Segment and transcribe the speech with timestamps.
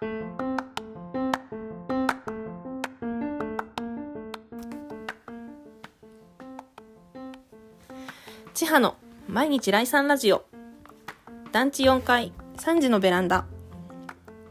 [0.00, 0.08] 千
[8.66, 8.96] 葉の
[9.28, 10.46] 毎日来産ラジオ。
[11.52, 13.44] 団地4階3時のベランダ。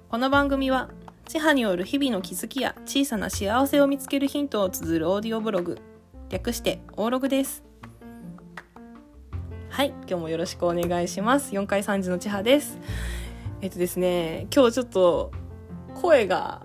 [0.10, 0.92] この番組は
[1.28, 5.80] 千葉による日々の気づきや小さな幸せを見つけるヒントを綴るオーディオブログ。
[6.30, 7.64] 略してオーログです。
[9.72, 11.56] はい今日もよろしくお願いします。
[11.56, 12.78] 4階3時の千葉です。
[13.62, 15.32] えっとですね今日ちょっと
[16.02, 16.62] 声が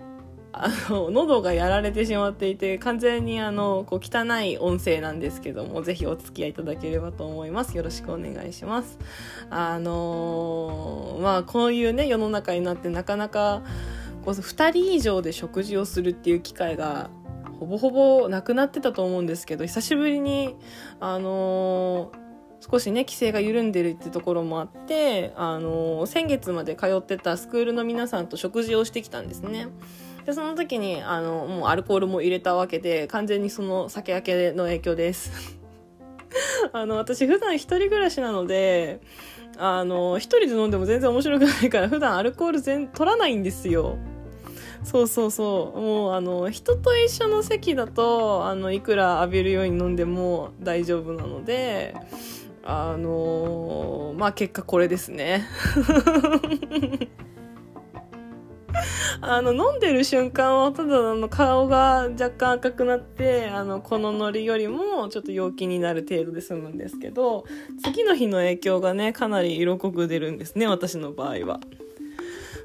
[0.57, 7.75] あの、喉がやられてしまっていて、完全にあの、こう、汚い音声なんですけども、ぜひお付き合いいただければと思います。
[7.75, 8.97] よろしくお願いします。
[9.49, 13.63] あのー、まあ、こういうね、世の中になってなかなか、
[14.23, 17.09] こう、二人以上で食事をするっていう機会が、
[17.59, 20.55] ほぼほぼなくなってたと思うんですけど、久しぶりに、
[21.01, 22.24] あのー
[22.69, 29.67] 少しね規制が緩んでるってところもあってあの先月まで通ってたスクールの皆さんと食事をしてきたんですね。
[30.25, 35.59] で、その時に、あの、もうアルコールも入れたわけで、完全にその酒焼けの影響です。
[36.73, 39.01] あの、私普段一人暮らしなので、
[39.57, 43.97] あの、一人で飲んでも全然面白くないから、普段アルコール全、取らないんですよ。
[44.83, 45.79] そうそうそう。
[45.79, 51.95] もう、あの、人と一緒の席だと、あの、いくら浴びるように飲んでも大丈夫なので、
[52.67, 55.45] あのまあ結果これですね。
[59.21, 67.45] あの、飲んでる瞬間は、ただの、顔が若干赤くなって、あの、このノリよりもちょっと陽気になる程度で済むんですけど、
[67.83, 71.59] 次の日の影響がね、かなり色濃く出るんですね、私の場合は。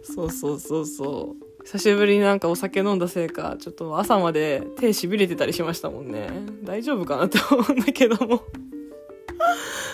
[0.02, 1.64] そうそうそうそう。
[1.64, 6.30] 久しぶりになんかお酒飲んだせいか、ちょっと朝まで手痺れてたりしましたもんね。
[6.64, 8.42] 大丈夫かなって思うんだけども。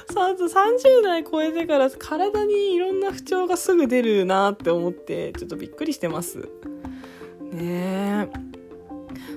[0.08, 6.48] 30代超えてから体にいろんな不調がすぐ出るなって思ってちょっとびっくりしてます。
[7.52, 8.56] ねえ。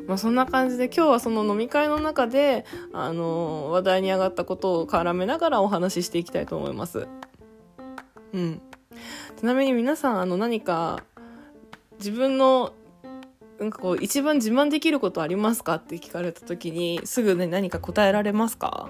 [0.07, 7.07] まあそんな感じで今日はその飲み会の中であの話題に上がったことを絡めながらお話ししていきたいと思います。
[8.33, 8.61] うん。
[9.37, 11.03] ちなみに皆さんあの何か
[11.99, 12.73] 自分の
[13.59, 18.89] なんかこう一番自慢できることありますかって聞かれた時にすぐね何か答えられますか？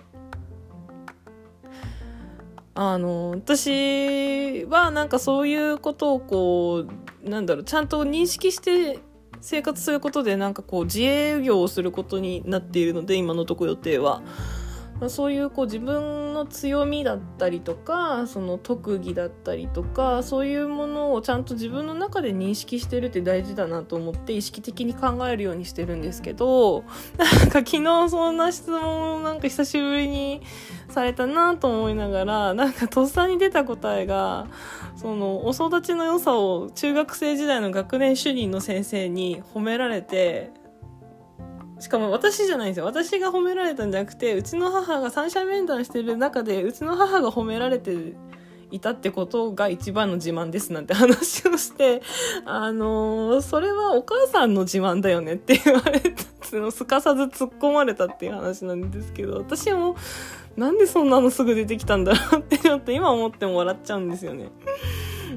[2.81, 6.85] あの私はなんかそういうことをこ
[7.25, 8.99] うなんだろうちゃんと認識して
[9.41, 14.21] 生活することでなんかこう自営業をすることになっているので今のとこ予定は。
[15.07, 26.83] そういうこう自分の強みだったりとかその特技だったりとかそういうものをちゃんと自分の中で認識してるって大事だなと思って意識的に考えるようにしてるんですけど
[27.17, 30.41] なんか昨日そんな質問をなんか久しぶりに
[30.89, 34.47] されたなと思いながらなんかとっさに出た答えが
[34.95, 40.51] そのお育ちの良さを中学生時代の学年主任の先生に褒められて
[41.79, 42.85] しかも私じゃないんですよ。
[42.85, 48.15] 私が褒められたんじゃなくて、うちの母が三者面談してる中で、うちの母が褒められて
[48.71, 52.01] いたってことが一番の自慢ですなんて話をして、
[52.45, 59.95] あのー、それはお母さんの自慢だよねって言われたのすかさず突っ込まれたっていう話なんですけど、私も
[60.57, 64.49] なんでそんなのすぐ出てきたんだろうってちょっと今思っても笑っちゃうんですよね。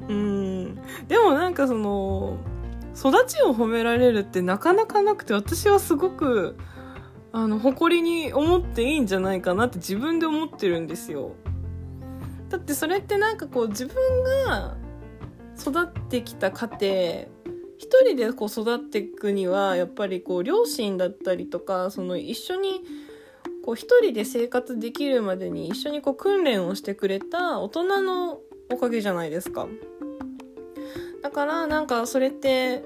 [0.09, 0.75] うん。
[1.07, 2.39] でもなんかその、
[3.03, 6.57] 育ちを褒められるってなかなかなくて私はすごく
[7.33, 11.33] あの誇りに思っていいんじゃないかなって自分で思ってるんですよ
[12.49, 13.97] だってそれってなんかこう自分
[14.47, 14.77] が
[15.59, 16.87] 育ってきた過程
[17.79, 22.83] 一人でこう育っていくにはやっぱりこう両親だったりとかその一緒に
[23.65, 28.39] こう一人で生活できるまでに一緒にこう訓練をしてくれた大人の
[28.71, 29.67] おかげじゃないですか。
[31.23, 32.85] だからなんかそれって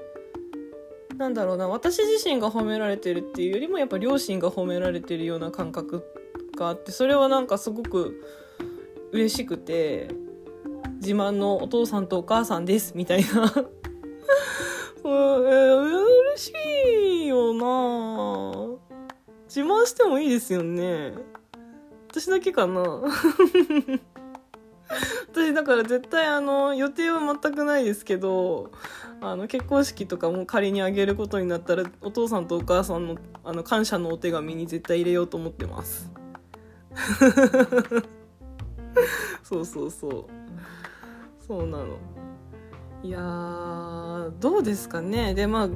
[1.17, 6.05] なんだろうな私自身が褒められてるっていうよりもやっぱ両親が褒められてるような感覚
[6.57, 8.23] があってそれはなんかすごく
[9.13, 10.09] 嬉しくて
[10.97, 13.27] 自慢のお父さんとお母さんですみたいな。
[15.05, 16.53] えー、嬉し
[17.25, 18.77] いよな。
[19.47, 21.15] 自慢してもいいですよね。
[22.09, 23.03] 私だけかな。
[25.37, 28.71] 私だから絶対あの予定は全くないですけど
[29.21, 36.11] あの結婚式とかも仮にあげることになったらお父さんとお母さんのあの感謝のお手紙に絶対入れようと思ってます。
[39.45, 40.25] そうそうそう。
[41.47, 41.99] そうなの。
[43.03, 45.35] いやどうですかね。
[45.35, 45.69] でまあ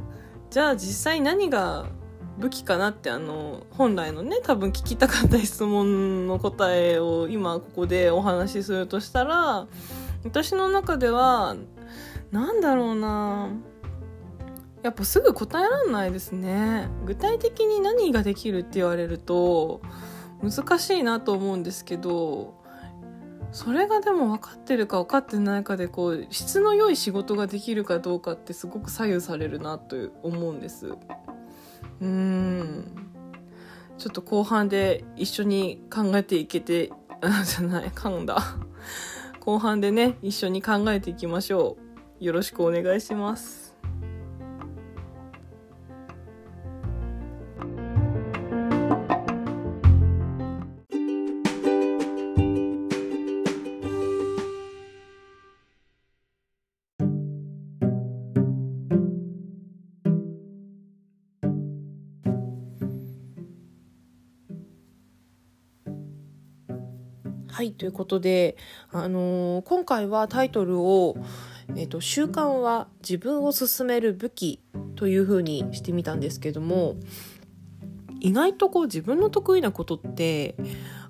[0.49, 1.87] じゃあ実際何が
[2.39, 9.67] 武器かなってあの本来のね多分聞きたかった質問の答えを今ここでお話しするとしたら
[10.25, 11.57] 私の中では
[12.31, 13.51] なんだろうな
[14.83, 16.89] やっぱすぐ答えらんないですね。
[17.05, 19.83] 具体的に何ができるって言われると
[20.43, 22.55] 難しいなと思うんですけど
[23.53, 30.95] それがでも分かってるか分かってないかでこう質の良い仕事ができるかどうかってすごく左右されるなと思うんです。
[32.01, 32.85] うん。
[33.99, 38.39] ちょっと後半で一緒に考えていけてあじゃない噛んだ。
[39.41, 41.77] 後半でね一緒に考えていきましょ
[42.21, 42.25] う。
[42.25, 43.70] よろしくお願いします。
[67.61, 68.57] はい、ということで、
[68.91, 71.19] あのー、今回はタイトルを、
[71.77, 74.63] えっ、ー、と、習慣は自分を進める武器
[74.97, 76.97] というふうにしてみたんですけども、
[78.19, 80.57] 意外とこう自分の得意なことって、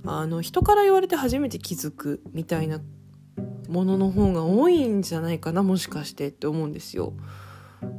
[0.05, 2.81] あの、人から言われて初めて気づくみたいな
[3.69, 7.13] ものの方が多いんじゃないかな、もしかしてって思うんですよ。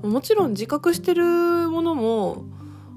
[0.03, 1.23] もちろん自覚してる
[1.69, 2.43] ものも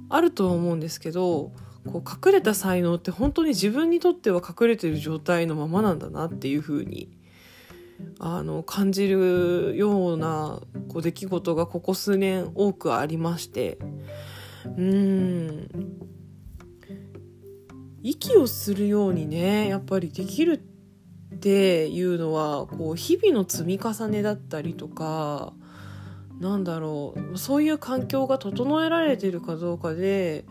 [0.08, 1.52] あるとは思うんですけど、
[1.90, 7.10] こう隠れた才能って本当に自分にとっては隠れてる状態のままなんだなっていうふうに
[8.18, 13.78] あの感じるようなこう出来事がここ数年多くありまして。
[14.76, 15.68] うん。
[18.02, 20.62] 息をするようにねやっぱりできる
[21.34, 25.54] っていうのはこう日々の積み重ねだったりとか
[26.38, 30.44] なんだろうそういう環境が整えられてるかどうかで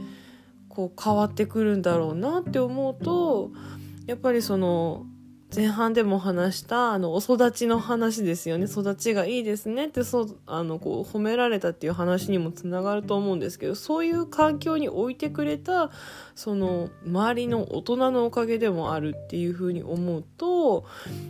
[0.73, 3.51] こう変わってくるんだろうなって思うと
[4.07, 5.05] やっぱりその
[5.55, 8.65] 前半でも話したあのお育ちの話ですよね。
[8.65, 15.91] 育ちがいいですねってそうあのこう褒められたっていう話にもつながると思うんですけどそういう環境に置いてくれた
[16.33, 20.85] その周りの大人のおかげでもあるっていうふうに思うと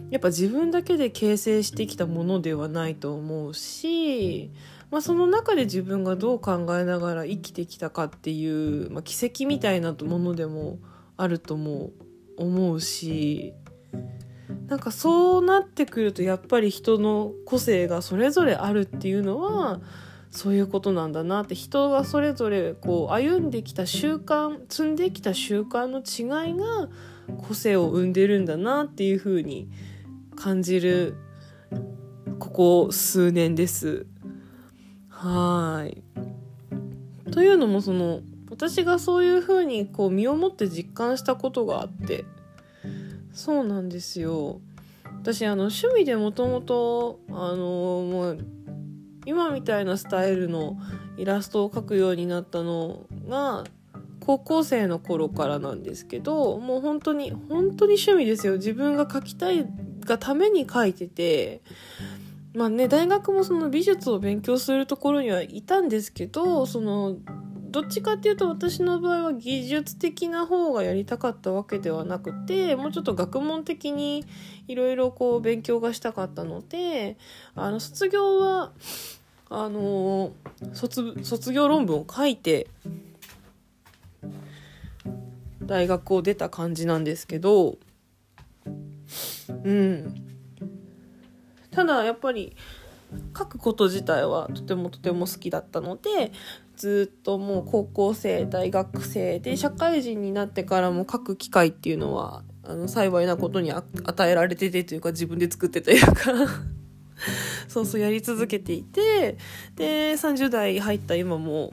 [0.10, 4.52] やっぱ自分だけで形成してきたものではないと思うし
[4.94, 10.78] まあ、その中で自分がどう考えながら生きてきたかっていう、まあ、奇跡みたいなものでも
[11.18, 11.90] あるとも
[12.38, 13.56] 思うし
[14.68, 19.82] なんかそうなってくるとやっぱり人の個性がそれぞれあるっていうのは
[20.30, 26.88] そういうことなんだなって人がそれぞれこう歩んできた習慣積んできた習慣の違いが
[27.48, 29.72] 個性を生んでるんだなっていうふうに
[30.36, 31.16] 感じる
[32.38, 34.06] ここ数年です。
[35.14, 36.04] はい。
[37.32, 42.26] というのもその私がそういうふうにこう身をもって実感したことがあって
[43.34, 44.62] そうなんですよ。
[45.22, 48.46] 私あの趣味でもともとあのもう
[49.26, 50.78] 今みたいなスタイルの
[51.18, 53.64] イラストを描くようになったのが
[54.20, 59.66] 高校生の頃からなんですけどもう本当に本当に趣味ですよ自分が描きたい
[60.02, 61.62] がために描いてて
[62.56, 67.18] まあね、大学もその美術を勉強するところにはいたんですけど、その、
[67.72, 74.24] どっちかっていうと私の場合は技術的な方がやりたかったわけではなくて、もうちょっと学問的に
[74.68, 77.18] いろいろこう勉強がしたかったので、
[77.56, 78.72] あの、卒業は、
[79.50, 80.32] あの、
[80.74, 82.68] 卒、卒業論文を書いて、
[85.64, 87.78] 大学を出た感じなんですけど、
[89.64, 90.33] うん。
[91.74, 92.56] ただやっぱり
[93.38, 96.32] 書くこと自体はとてもとても好きだったので
[96.76, 106.32] ずっともう高校生大学生で社会人になってからも書く機会っていうのはあの幸いなことに与えられててというか自分で作ってというか
[107.68, 109.38] そうそうやり続けていて
[109.76, 111.72] で30代入った今も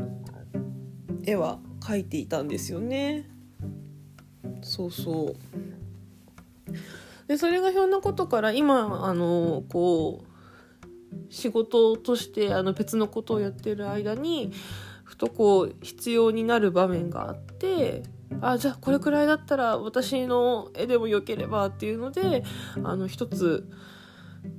[1.25, 3.29] 絵は描いていたんですよね。
[4.63, 6.73] そうそう。
[7.31, 14.53] でそれがひょんなことから今あのこう仕事としてあの別のことをやってる間に
[15.05, 18.03] ふとこう必要になる場面があって
[18.41, 22.43] あじゃあこれくらいだったら私の絵でもよければっていうので
[22.83, 23.71] あの一つ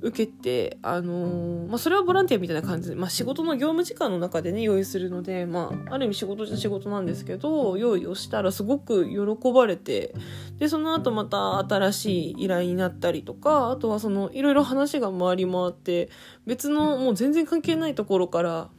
[0.00, 2.90] 受けて、あのー、まあ、それはボランティアみたいな感じ。
[2.90, 10.14] で、まあ、仕事の業務時間の中でね、用意するので、まあ、ある意味仕事じゃ仕事なんですけど、用意をしたらすごく喜ばれて、
[10.58, 16.10] で、その後また新しい依頼になったりとか、あとはその、いろいろ話が回り回って、
[16.46, 18.70] 別のもう全然関係ないところから、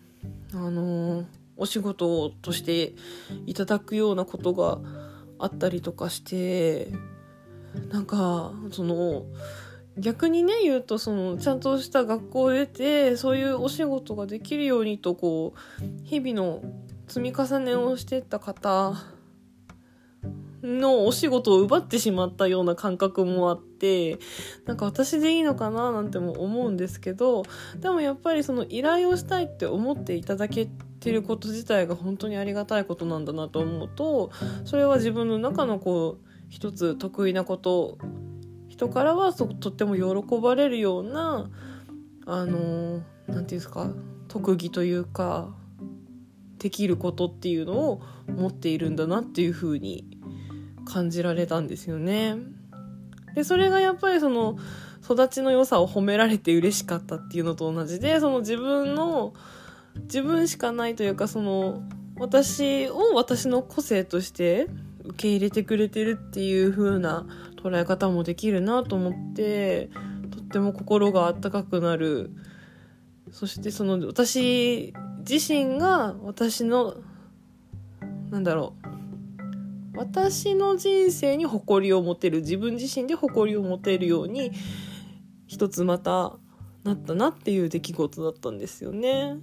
[0.53, 1.25] あのー、
[1.57, 2.93] お仕事として
[3.45, 4.79] いただくようなことが
[5.39, 6.91] あったりとかして、
[7.89, 9.25] なんか、その、
[9.97, 16.63] 逆にね言うとそのちゃんとした学校を出てそういうお仕事ができるようにとこう日々の
[17.07, 18.93] 積み重ねをしてった方
[20.63, 24.17] のお仕事を奪ってしまったような感覚もあって
[24.65, 27.43] なんか私でいいのかななんても思うんですけど
[27.77, 30.67] でもやっぱりその依頼をしたいって思っていただけ
[31.01, 34.31] てること自体が本当にありがたいことなんだなと思うと
[34.63, 37.97] それは自分の中のこう一つ得意なこと
[38.73, 41.47] 人からはとっても喜ばれるような
[42.25, 43.91] あの何て言うんですか
[44.27, 45.53] 特技というか
[46.57, 50.07] できることっていうのを持っているんだなっていうふうに
[50.85, 52.37] 感じられたんですよね。
[53.35, 54.57] でそれがやっぱりその
[55.03, 59.33] 育ちの良さを褒められて嬉しかったっていうのと同じでその自分の
[60.05, 61.83] 自分しかないというかその
[62.17, 64.67] 私を私の個性として
[65.03, 67.27] 受け入れてくれてるっていう風な
[67.63, 69.89] 捉え方もできるなと思って
[70.31, 72.31] とっても心があったかくなる。
[73.31, 74.93] そしてその私
[75.27, 76.95] 自身が私の
[78.29, 79.97] なんだろう。
[79.97, 82.39] 私の人生に誇りを持てる。
[82.39, 84.51] 自分自身で誇りを持てるように
[85.45, 86.35] 一つまた
[86.83, 89.37] なったなっていう出来事だったんですよね。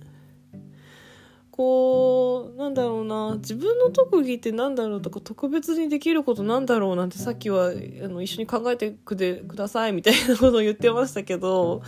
[1.60, 11.82] こうなんだろうな自分の特技ってなんだろうとか特別にできることなんだろうなんてさっきはあの一緒に考えてくでくださいみたいなことを言ってましたけど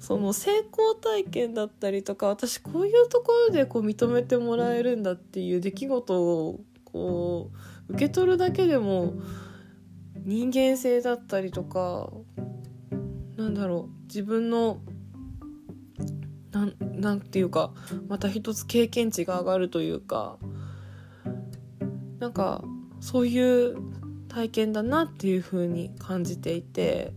[0.00, 7.50] その成功体験だったりとか私こういうところでこう認めてもらえるんだっていう出来事をこ
[7.88, 9.14] う受け取るだけでも
[10.26, 12.10] 人間性だったりとか
[13.38, 14.82] なんだろう自分の
[16.52, 17.72] なんなんていうか
[18.08, 20.36] また一つ経験値が上がるというか
[22.18, 22.62] なんか
[23.00, 23.76] そういう
[24.28, 27.12] 体験だなっていう風に感じていて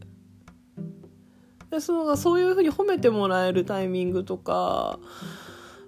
[1.69, 4.99] でそのそういう風に褒めてもらえるタイミングとか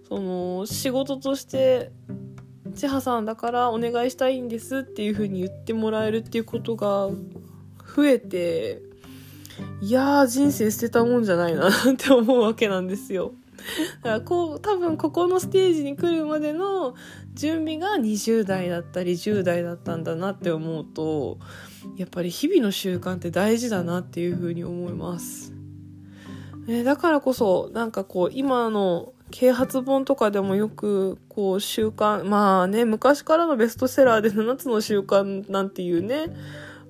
[0.07, 1.91] その仕事として
[2.75, 7.09] 千葉さんだからお願いしたいんですっていう風に言ってもらえるっていうことが
[7.95, 8.81] 増えて
[9.81, 13.33] いやー人生捨てたもんじゃないなって思うわけなんですよ。
[14.03, 16.95] だからこう多分ここのステージに来るまでの
[17.33, 21.39] 準備が20代だったり10代だったんだなって思うと
[21.97, 25.53] やっぱり日々の習慣って大事だなっていうふうに思います。
[26.67, 36.27] ね、だからこそなんかこう今の啓発本とかでもよくこう習慣まあね昔からのベストセラーで7つの習慣なんていうね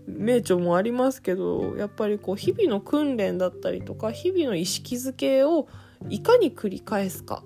[0.08, 5.68] 名著もありますけどやっぱりこう日々の訓練だったりとか日々の意識づけを
[6.10, 7.44] いかに繰り返すか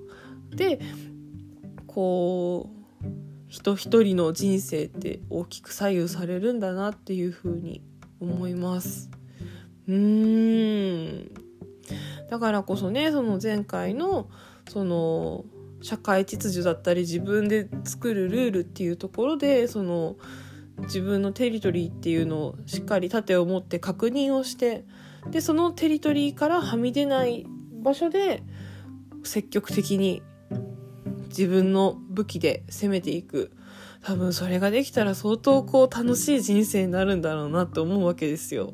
[0.52, 0.80] で
[1.88, 2.80] こう
[3.48, 7.82] 人一人の人生って大きく左右されるんだなっていうふうに
[8.20, 9.10] 思います。
[9.88, 11.32] うーん
[12.30, 14.30] だからこそねその前回の
[14.68, 15.46] その
[15.82, 20.18] 社会秩序だったり自分で作るルールっていうところでその
[20.84, 24.86] 自分のテリトリーっていうのをしっかり盾を持って確認をして
[25.30, 27.46] でそのテリトリーからはみ出ない
[27.82, 28.44] 場所で
[29.24, 30.22] 積極的に
[31.30, 33.52] 自分の武器で攻めていく
[34.02, 38.74] 多分それができたら相当こう楽しい人生になるんだろうなって思うわけですよ。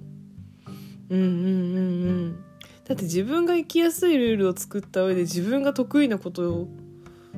[1.09, 2.45] うんうんうんうん
[2.85, 6.67] だって自分が生きやすいルールを作った上で自分が得意なことを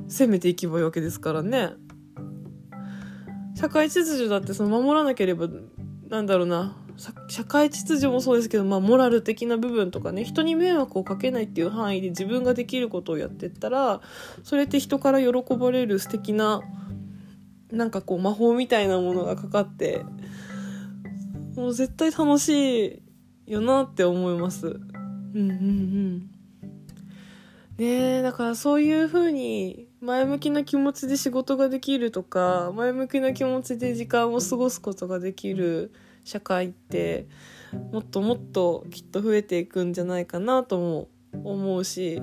[0.09, 1.71] 攻めていけばいいわけですからね。
[3.57, 5.47] 社会秩序だってその守らなければ
[6.09, 6.77] なんだろうな
[7.27, 14.01] 社会秩序もそうですけど、まあ、モラル的な部分とかね人に迷惑をかけないっていう範囲で自分ができることをやってったら
[14.43, 16.61] それって人から喜ばれる素敵な
[17.71, 20.03] なんかこう魔法みたいなものがかかって
[21.55, 23.01] もう絶対楽し
[23.47, 24.67] いよなって思います。
[24.67, 24.79] うん
[25.33, 26.29] うんうん
[27.77, 35.91] ねえだからそういう風に前向きな気持ちで仕事ができるとか前向きな気持ちで時間を過ごすことができる
[36.23, 37.27] 社会って
[37.91, 41.07] もっともっときっと増えていくんじゃないかなとも
[41.43, 42.21] 思うし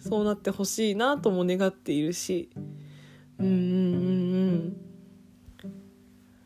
[0.00, 2.50] そうなってほしいなとも願っているし。
[3.38, 4.76] うんうんうんうん。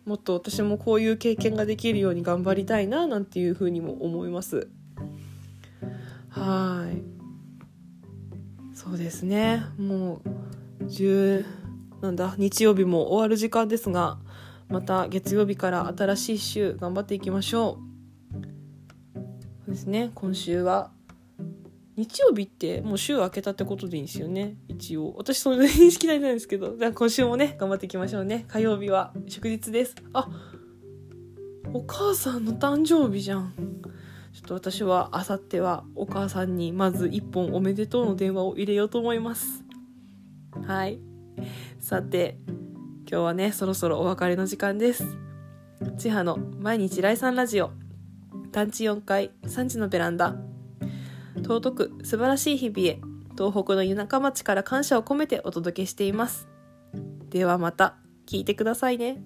[0.06, 4.68] もっと私もこういう経験ができるように頑張りたいななんていうふうにも思います。
[6.30, 7.17] はい
[8.88, 9.62] そうですね。
[9.76, 10.22] も
[10.80, 11.44] う10
[12.00, 14.18] なんだ日曜日も終わる時間ですが
[14.70, 17.80] また月曜日から新しい週頑張っていきましょ
[18.32, 18.46] う。
[19.66, 20.10] そうですね。
[20.14, 20.90] 今週は
[21.96, 24.56] 日曜日ってもう週明けたってことでいいんですよね。
[24.68, 25.14] 一応。
[25.18, 26.74] 私それで認識ないんですけど。
[26.78, 28.46] じゃあ今週もね頑張っていきましょうね。
[28.48, 29.96] 火曜日は祝日です。
[30.14, 30.30] あ
[31.74, 33.52] お母さんの誕生日じゃん
[34.38, 39.64] ちょっと私はあさってはお母さんにまず一本おめでとうの電話を入れようと思います。
[40.64, 41.00] はい。
[41.80, 45.04] さて今日はねそろそろお別れの時間です。
[45.98, 47.72] 千葉の毎日来産ラジオ。
[48.52, 50.36] 団地4階3時のベランダ。
[51.42, 53.00] 尊く素晴らしい日々へ。
[53.36, 56.46] 東北の田舎町から感謝を込めてお届けしています。
[57.30, 57.96] ではまた
[58.28, 59.20] 聞いてくださいね。